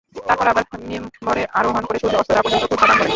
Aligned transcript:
তারপর 0.27 0.47
আবার 0.47 0.63
মিম্বরে 0.89 1.43
আরোহণ 1.53 1.83
করে 1.85 1.97
সূর্য 2.01 2.15
অস্ত 2.15 2.29
যাওয়া 2.29 2.43
পর্যন্ত 2.45 2.63
খুতবা 2.63 2.85
দান 2.89 2.97
করেন। 2.97 3.09